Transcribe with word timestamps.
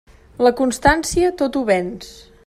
La 0.45 0.51
constància 0.61 1.29
tot 1.43 1.59
ho 1.61 1.65
venç. 1.69 2.09